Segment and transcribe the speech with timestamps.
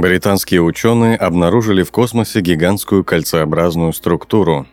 [0.00, 4.66] Британские ученые обнаружили в космосе гигантскую кольцеобразную структуру.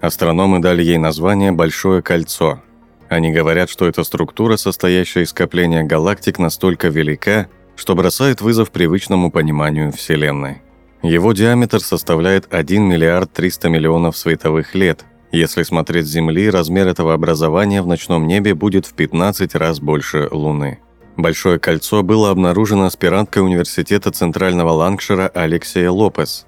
[0.00, 2.62] Астрономы дали ей название «Большое кольцо».
[3.08, 9.32] Они говорят, что эта структура, состоящая из скопления галактик, настолько велика, что бросает вызов привычному
[9.32, 10.62] пониманию Вселенной.
[11.02, 15.04] Его диаметр составляет 1 миллиард 300 миллионов световых лет.
[15.32, 20.28] Если смотреть с Земли, размер этого образования в ночном небе будет в 15 раз больше
[20.30, 20.78] Луны.
[21.18, 26.46] Большое кольцо было обнаружено аспиранткой Университета Центрального Лангшира Алексея Лопес.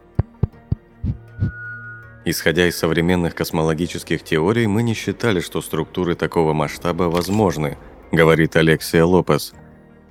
[2.25, 7.79] Исходя из современных космологических теорий, мы не считали, что структуры такого масштаба возможны,
[8.12, 9.55] говорит Алексия Лопес.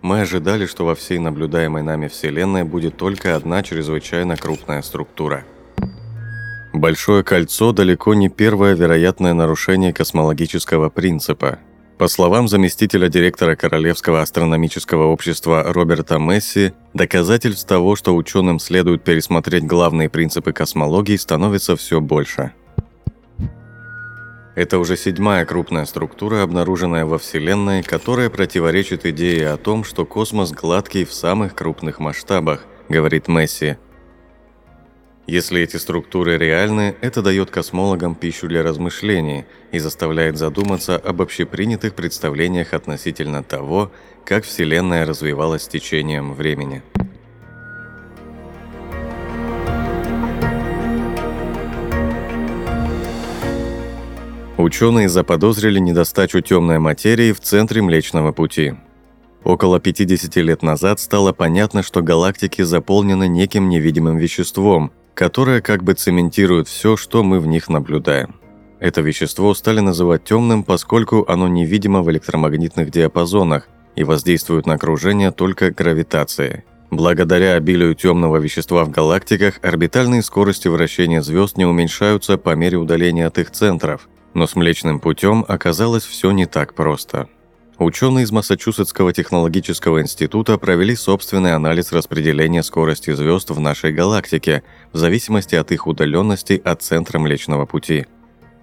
[0.01, 5.45] Мы ожидали, что во всей наблюдаемой нами Вселенной будет только одна чрезвычайно крупная структура.
[6.73, 11.59] Большое кольцо далеко не первое вероятное нарушение космологического принципа.
[11.99, 19.65] По словам заместителя директора Королевского астрономического общества Роберта Месси, доказательств того, что ученым следует пересмотреть
[19.65, 22.53] главные принципы космологии, становится все больше.
[24.55, 30.53] Это уже седьмая крупная структура, обнаруженная во Вселенной, которая противоречит идее о том, что космос
[30.53, 33.75] гладкий в самых крупных масштабах, говорит Месси–
[35.29, 41.93] если эти структуры реальны, это дает космологам пищу для размышлений и заставляет задуматься об общепринятых
[41.93, 43.91] представлениях относительно того,
[44.25, 46.81] как Вселенная развивалась с течением времени.
[54.57, 58.73] Ученые заподозрили недостачу темной материи в центре Млечного Пути.
[59.43, 65.95] Около 50 лет назад стало понятно, что галактики заполнены неким невидимым веществом, которое как бы
[65.95, 68.35] цементирует все, что мы в них наблюдаем.
[68.79, 75.31] Это вещество стали называть темным, поскольку оно невидимо в электромагнитных диапазонах и воздействует на окружение
[75.31, 76.63] только гравитацией.
[76.89, 83.27] Благодаря обилию темного вещества в галактиках, орбитальные скорости вращения звезд не уменьшаются по мере удаления
[83.27, 87.27] от их центров, но с Млечным путем оказалось все не так просто–
[87.79, 94.97] Ученые из Массачусетского технологического института провели собственный анализ распределения скорости звезд в нашей галактике в
[94.97, 98.05] зависимости от их удаленности от центра Млечного Пути.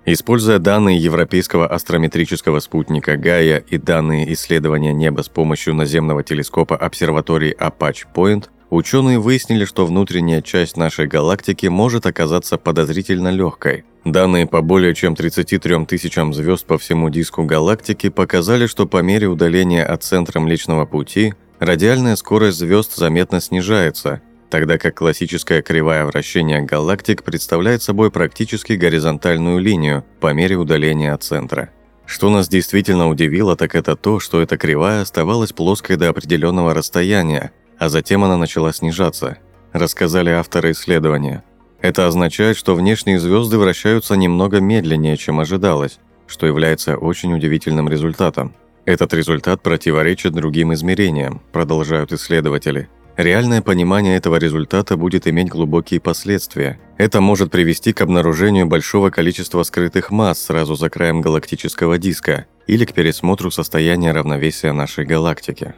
[0.04, 7.56] Используя данные европейского астрометрического спутника Гая и данные исследования неба с помощью наземного телескопа обсерватории
[7.58, 13.84] Apache Point, Ученые выяснили, что внутренняя часть нашей галактики может оказаться подозрительно легкой.
[14.04, 19.28] Данные по более чем 33 тысячам звезд по всему диску галактики показали, что по мере
[19.28, 26.60] удаления от центра Млечного Пути радиальная скорость звезд заметно снижается, тогда как классическая кривая вращения
[26.60, 31.70] галактик представляет собой практически горизонтальную линию по мере удаления от центра.
[32.04, 37.50] Что нас действительно удивило, так это то, что эта кривая оставалась плоской до определенного расстояния,
[37.78, 39.38] а затем она начала снижаться,
[39.72, 41.44] рассказали авторы исследования.
[41.80, 48.54] Это означает, что внешние звезды вращаются немного медленнее, чем ожидалось, что является очень удивительным результатом.
[48.84, 52.88] Этот результат противоречит другим измерениям, продолжают исследователи.
[53.16, 56.78] Реальное понимание этого результата будет иметь глубокие последствия.
[56.98, 62.84] Это может привести к обнаружению большого количества скрытых масс сразу за краем галактического диска или
[62.84, 65.74] к пересмотру состояния равновесия нашей галактики.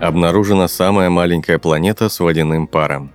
[0.00, 3.12] Обнаружена самая маленькая планета с водяным паром.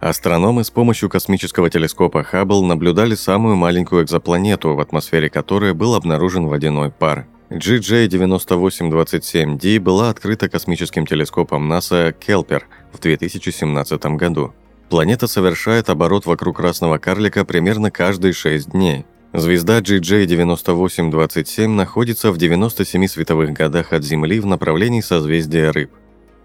[0.00, 6.46] Астрономы с помощью космического телескопа Хаббл наблюдали самую маленькую экзопланету, в атмосфере которой был обнаружен
[6.46, 7.26] водяной пар.
[7.50, 14.54] GJ9827D была открыта космическим телескопом НАСА Келпер в 2017 году.
[14.88, 19.04] Планета совершает оборот вокруг красного карлика примерно каждые 6 дней.
[19.32, 25.92] Звезда GJ9827 находится в 97 световых годах от Земли в направлении созвездия Рыб.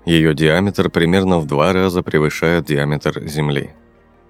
[0.05, 3.71] Ее диаметр примерно в два раза превышает диаметр Земли.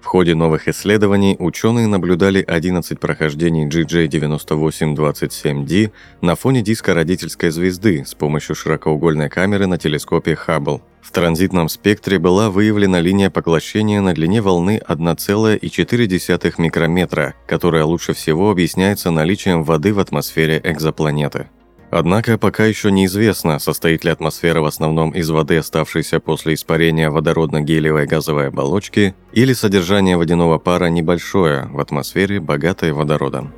[0.00, 5.90] В ходе новых исследований ученые наблюдали 11 прохождений GJ9827D
[6.20, 10.80] на фоне диска родительской звезды с помощью широкоугольной камеры на телескопе Хаббл.
[11.02, 18.52] В транзитном спектре была выявлена линия поглощения на длине волны 1,4 микрометра, которая лучше всего
[18.52, 21.48] объясняется наличием воды в атмосфере экзопланеты.
[21.98, 28.04] Однако пока еще неизвестно, состоит ли атмосфера в основном из воды, оставшейся после испарения водородно-гелиевой
[28.04, 33.54] газовой оболочки, или содержание водяного пара небольшое в атмосфере, богатой водородом.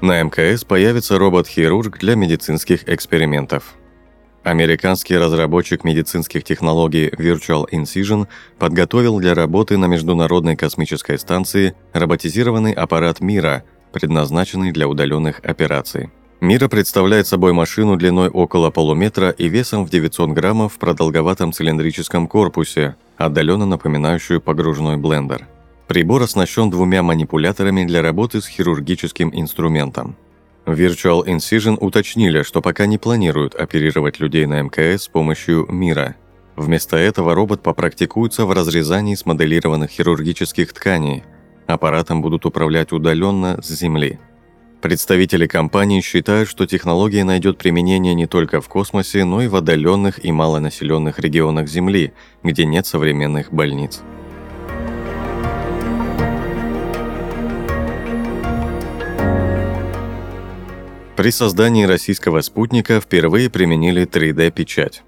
[0.00, 3.74] На МКС появится робот-хирург для медицинских экспериментов.
[4.46, 8.28] Американский разработчик медицинских технологий Virtual Incision
[8.60, 16.10] подготовил для работы на Международной космической станции роботизированный аппарат Мира, предназначенный для удаленных операций.
[16.40, 22.28] Мира представляет собой машину длиной около полуметра и весом в 900 граммов в продолговатом цилиндрическом
[22.28, 25.48] корпусе, отдаленно напоминающую погружной блендер.
[25.88, 30.14] Прибор оснащен двумя манипуляторами для работы с хирургическим инструментом.
[30.66, 36.16] Virtual Incision уточнили, что пока не планируют оперировать людей на МКС с помощью мира.
[36.56, 41.22] Вместо этого робот попрактикуется в разрезании смоделированных хирургических тканей.
[41.68, 44.18] Аппаратом будут управлять удаленно с Земли.
[44.82, 50.24] Представители компании считают, что технология найдет применение не только в космосе, но и в отдаленных
[50.24, 54.02] и малонаселенных регионах Земли, где нет современных больниц.
[61.26, 65.02] При создании российского спутника впервые применили 3D-печать.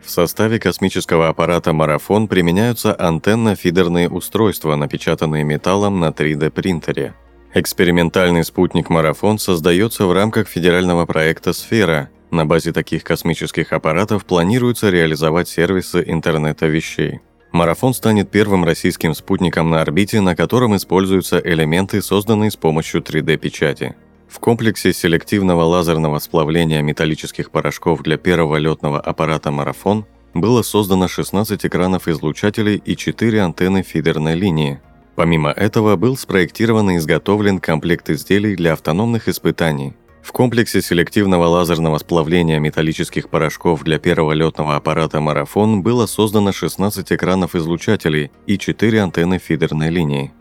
[0.00, 7.14] В составе космического аппарата «Марафон» применяются антенно-фидерные устройства, напечатанные металлом на 3D-принтере.
[7.52, 12.10] Экспериментальный спутник «Марафон» создается в рамках федерального проекта «Сфера».
[12.30, 17.18] На базе таких космических аппаратов планируется реализовать сервисы интернета вещей.
[17.50, 23.96] «Марафон» станет первым российским спутником на орбите, на котором используются элементы, созданные с помощью 3D-печати.
[24.28, 31.64] В комплексе селективного лазерного сплавления металлических порошков для первого летного аппарата «Марафон» было создано 16
[31.64, 34.80] экранов излучателей и 4 антенны фидерной линии.
[35.14, 39.94] Помимо этого был спроектирован и изготовлен комплект изделий для автономных испытаний.
[40.22, 47.12] В комплексе селективного лазерного сплавления металлических порошков для первого летного аппарата «Марафон» было создано 16
[47.12, 50.32] экранов излучателей и 4 антенны фидерной линии.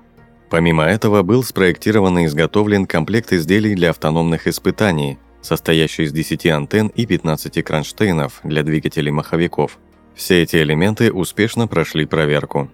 [0.55, 6.87] Помимо этого был спроектирован и изготовлен комплект изделий для автономных испытаний, состоящий из 10 антенн
[6.95, 9.77] и 15 кронштейнов для двигателей маховиков.
[10.15, 12.71] Все эти элементы успешно прошли проверку.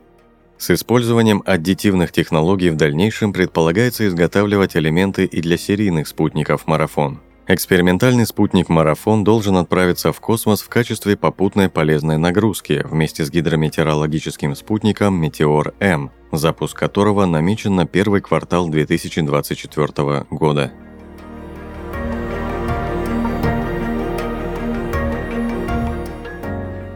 [0.60, 7.20] С использованием аддитивных технологий в дальнейшем предполагается изготавливать элементы и для серийных спутников «Марафон».
[7.48, 14.56] Экспериментальный спутник «Марафон» должен отправиться в космос в качестве попутной полезной нагрузки вместе с гидрометеорологическим
[14.56, 20.72] спутником «Метеор-М», запуск которого намечен на первый квартал 2024 года.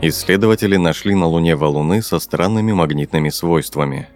[0.01, 4.07] Исследователи нашли на Луне валуны со странными магнитными свойствами–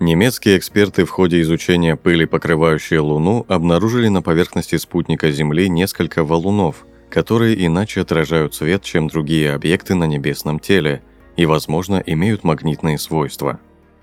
[0.00, 6.86] Немецкие эксперты в ходе изучения пыли, покрывающей Луну, обнаружили на поверхности спутника Земли несколько валунов,
[7.10, 11.02] которые иначе отражают свет, чем другие объекты на небесном теле,
[11.36, 13.58] и, возможно, имеют магнитные свойства.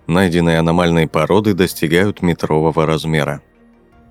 [0.06, 3.42] Найденные аномальные породы достигают метрового размера.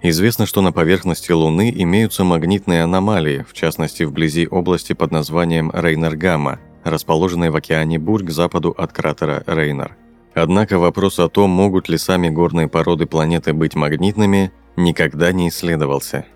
[0.01, 6.61] Известно, что на поверхности Луны имеются магнитные аномалии, в частности вблизи области под названием Рейнер-Гамма,
[6.83, 9.99] расположенной в океане Бурь к западу от кратера Рейнер–
[10.35, 16.27] Однако вопрос о том, могут ли сами горные породы планеты быть магнитными, никогда не исследовался.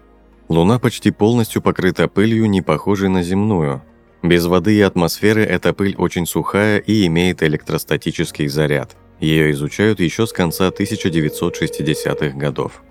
[0.48, 3.82] Луна почти полностью покрыта пылью, не похожей на земную.
[4.22, 8.96] Без воды и атмосферы эта пыль очень сухая и имеет электростатический заряд.
[9.20, 12.82] Ее изучают еще с конца 1960-х годов.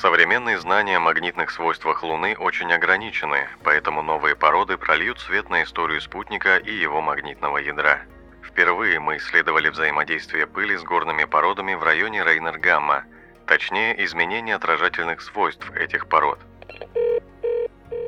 [0.00, 6.00] Современные знания о магнитных свойствах Луны очень ограничены, поэтому новые породы прольют свет на историю
[6.00, 8.02] спутника и его магнитного ядра.
[8.40, 13.02] Впервые мы исследовали взаимодействие пыли с горными породами в районе Рейнер-Гамма,
[13.44, 16.38] точнее изменение отражательных свойств этих пород.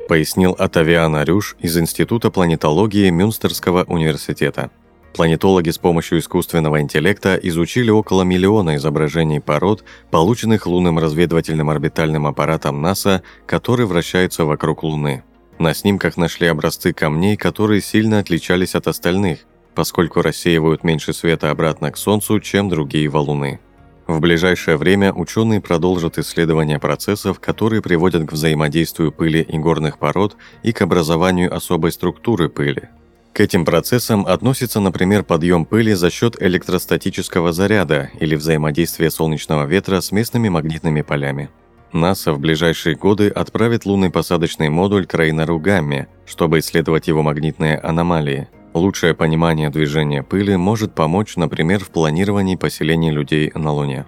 [0.07, 4.71] Пояснил Атавиан Арюш из Института планетологии Мюнстерского университета.
[5.13, 12.81] Планетологи с помощью искусственного интеллекта изучили около миллиона изображений пород, полученных лунным разведывательным орбитальным аппаратом
[12.81, 15.23] НАСА, который вращается вокруг Луны.
[15.59, 19.39] На снимках нашли образцы камней, которые сильно отличались от остальных,
[19.75, 23.59] поскольку рассеивают меньше света обратно к Солнцу, чем другие валуны.
[24.07, 30.37] В ближайшее время ученые продолжат исследование процессов, которые приводят к взаимодействию пыли и горных пород
[30.63, 32.89] и к образованию особой структуры пыли–
[33.33, 40.01] К этим процессам относится, например, подъем пыли за счет электростатического заряда или взаимодействия солнечного ветра
[40.01, 41.49] с местными магнитными полями.
[41.93, 47.77] НАСА в ближайшие годы отправит лунный посадочный модуль к Рейнеру Гамме, чтобы исследовать его магнитные
[47.77, 48.49] аномалии.
[48.73, 54.05] Лучшее понимание движения пыли может помочь, например, в планировании поселения людей на Луне.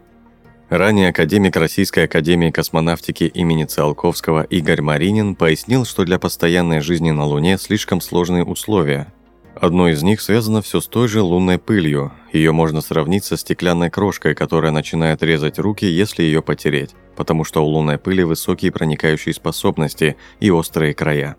[0.74, 7.26] Ранее академик Российской академии космонавтики имени Циолковского Игорь Маринин пояснил, что для постоянной жизни на
[7.26, 9.14] Луне слишком сложные условия.
[9.54, 12.12] Одно из них связано все с той же лунной пылью.
[12.32, 17.64] Ее можно сравнить со стеклянной крошкой, которая начинает резать руки, если ее потереть, потому что
[17.64, 21.36] у лунной пыли высокие проникающие способности и острые края.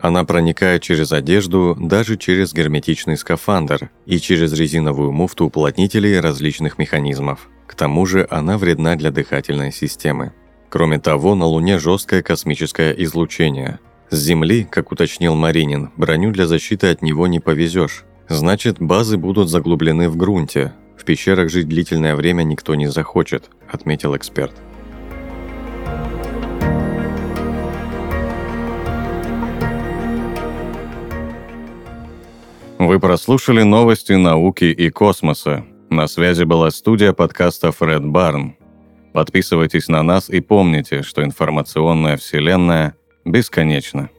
[0.00, 7.50] Она проникает через одежду, даже через герметичный скафандр и через резиновую муфту уплотнителей различных механизмов.
[7.68, 10.32] К тому же она вредна для дыхательной системы.
[10.70, 13.78] Кроме того, на Луне жесткое космическое излучение.
[14.10, 18.04] С Земли, как уточнил Маринин, броню для защиты от него не повезешь.
[18.26, 20.72] Значит, базы будут заглублены в грунте.
[20.96, 24.54] В пещерах жить длительное время никто не захочет, отметил эксперт.
[32.78, 35.66] Вы прослушали новости науки и космоса.
[35.90, 38.56] На связи была студия подкаста Фред Барн.
[39.14, 44.10] Подписывайтесь на нас и помните, что информационная вселенная бесконечна.